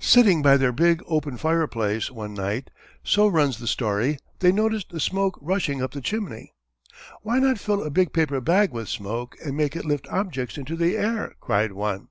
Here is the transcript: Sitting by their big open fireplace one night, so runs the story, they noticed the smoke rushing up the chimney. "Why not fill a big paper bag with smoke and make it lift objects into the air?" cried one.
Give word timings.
Sitting 0.00 0.42
by 0.42 0.56
their 0.56 0.72
big 0.72 1.00
open 1.06 1.36
fireplace 1.36 2.10
one 2.10 2.34
night, 2.34 2.70
so 3.04 3.28
runs 3.28 3.58
the 3.58 3.68
story, 3.68 4.18
they 4.40 4.50
noticed 4.50 4.88
the 4.90 4.98
smoke 4.98 5.38
rushing 5.40 5.80
up 5.80 5.92
the 5.92 6.00
chimney. 6.00 6.52
"Why 7.22 7.38
not 7.38 7.60
fill 7.60 7.84
a 7.84 7.88
big 7.88 8.12
paper 8.12 8.40
bag 8.40 8.72
with 8.72 8.88
smoke 8.88 9.36
and 9.44 9.56
make 9.56 9.76
it 9.76 9.84
lift 9.84 10.08
objects 10.08 10.58
into 10.58 10.74
the 10.74 10.96
air?" 10.96 11.36
cried 11.40 11.70
one. 11.70 12.08